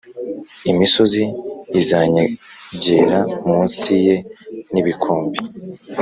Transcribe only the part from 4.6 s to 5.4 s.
n ibikombe